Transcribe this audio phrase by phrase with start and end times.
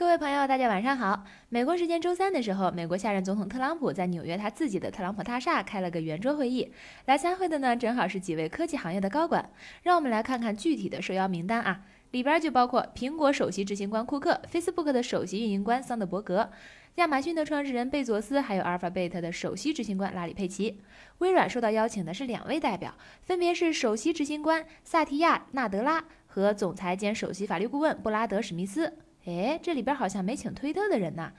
[0.00, 1.26] 各位朋友，大家晚上好。
[1.50, 6.72] 美国时间周三的时候，美国下任总统特朗普在纽约他自己的特朗普大厦开了个圆桌会议，
[7.04, 9.50] 来参会的呢正好是几位科技行业的高管。
[9.82, 11.82] 让我们来看看具体的受邀名单啊，
[12.12, 16.50] 里边就包括苹果首席执行官库克、Facebook 的首席运营官桑德伯格、
[16.94, 20.80] 亚马逊的创始人贝佐斯，还有阿尔法贝特的首席执行官拉里佩奇。
[21.18, 28.96] 微软受到邀请的是两位代表，分别是首席执行官萨提亚纳德拉和总裁兼首席法律顾问布拉德史密斯。
[29.26, 31.32] 哎，这里边好像没请推特的人呢，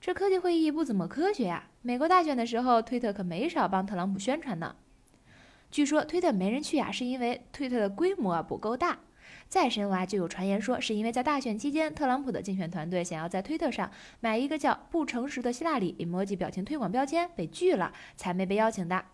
[0.00, 1.68] 这科技会议不怎么科学呀。
[1.82, 4.76] 美国大选的时候，推特可没少帮特朗普宣传呢。
[5.70, 8.98] 据说推特没人去呀，是因为推特的规模不够大。
[9.48, 19.04] 再深挖，就有传言说，是因为在大选期间，特朗普的竞选团队想要在推特上买一个叫“不诚实的希拉里 ”emoji 表情推广标签，被拒了，才没被邀请的。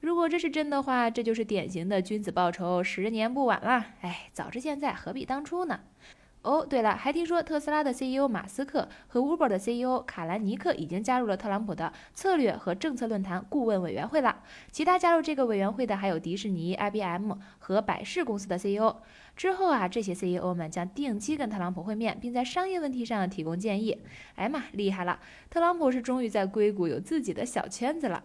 [0.00, 3.84] 如果这是真的话，这就是典型的君子报仇，十年不晚了。
[4.00, 5.80] 哎，早知现在，何必当初呢？
[6.46, 14.44] 哦，对了，还听说特斯拉的 CEO 马斯克和 Uber 的 CEO 卡兰尼克已经加入了特朗普的策略和政策论坛顾问委员会了。
[14.70, 18.98] 其他加入这个委员会的还有迪士尼、IBM 和百事公司的 CEO。
[19.34, 24.00] 之后啊，这些 CEO 们将定期跟特朗普会面，并在商业问题上提供建议。
[24.36, 25.18] 哎妈，厉害了！
[25.50, 28.22] 特朗普是终于在硅谷有自己的小圈子了。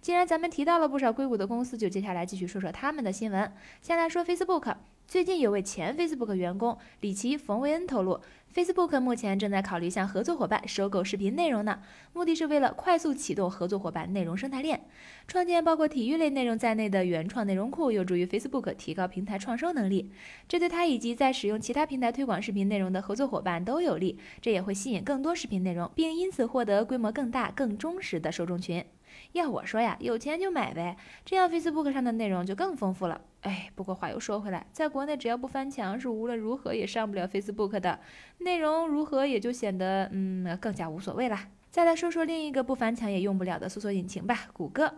[0.00, 3.52] 既然咱们提到了不少硅谷的公司，就接下来继续说说他们的新闻。
[3.82, 4.74] 先来说 Facebook。
[5.08, 8.20] 最近有位前 Facebook 员工里奇·冯维恩透露
[8.54, 11.80] ，Facebook 目前正在考虑向合作伙伴收购视频内容呢，
[12.12, 14.84] 目的是为了快速启动合作伙伴内容生态链，
[15.26, 20.12] 创建包括体育类内容在内的原创内容库，有助于 Facebook 提高平台创收能力。
[20.46, 28.84] 这对他以及在使用其他平台推广视频内容的合作伙伴都有利，这也会吸引更多视频内容，并因此获得规模更大、更忠实的受众群。
[29.32, 33.20] 要我说呀，有钱就买呗，这样 Facebook 上的内容就更丰富了。
[33.42, 38.00] 哎，不过话又说回来，在国内只要不翻墙，是无论如何也上不了 Facebook 的
[38.38, 41.38] 内容，如何也就显得嗯更加无所谓了。
[41.70, 44.94] 再来说说另一个不翻墙也用不了的搜索引擎吧，谷歌。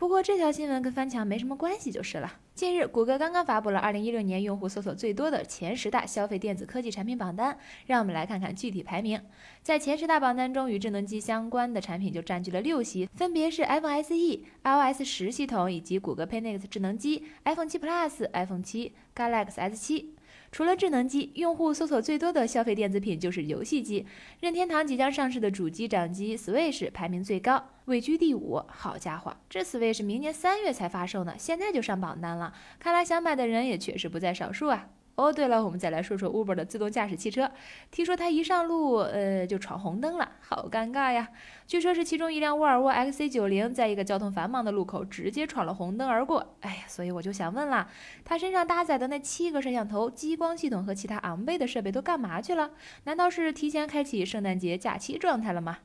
[0.00, 2.38] 不过这条新闻跟翻墙没什么关系就是了。
[2.54, 9.20] 近日，谷歌刚刚发布了2016年用户搜索最多的前十大消费电子科技产品榜单，让我们来看看具体排名。
[9.62, 20.06] 在前十大榜单中，与智能机相关的产品就占据了六席，分别是 iPhone SE、iOS 十系统以及谷歌 Pay Next 智能机、iPhone 7 Plus、iPhone 7、Galaxy S7。
[20.52, 24.04] 除了智能机，用户搜索最多的消费电子品就是游戏机。
[24.40, 28.60] 任天堂即将上市的主机掌机 Switch 排名最高，位居第五。
[28.66, 34.88] 好家伙，这 Switch 明年三月才发售呢，现在就上榜单了，看来想买的人也确实不在少数啊。
[35.20, 37.50] 哦，对了，我们再来说说 Uber 的自动驾驶汽车。
[37.90, 41.28] 听说它一上路，呃，就闯红灯了，好尴尬呀！
[41.66, 46.54] 据说是其中一辆沃尔沃 XC90 在一个交通繁忙的路口直接闯了红灯而过。
[46.60, 47.86] 哎呀，所以我就想问了，
[48.24, 52.70] 它身上搭载的那七个摄像头、激光系统和其他昂贵的设备都干嘛去了？
[53.04, 55.78] 难道是提前开启圣诞节假期状态了吗？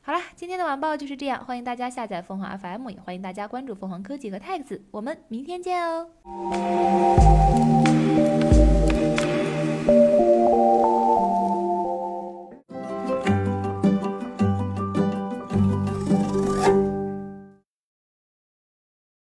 [0.00, 7.17] 好了，今天的晚报就是这样，欢迎大家下载凤凰 FM，也欢迎大家关注凤凰科技和 Tax，我们明天见哦。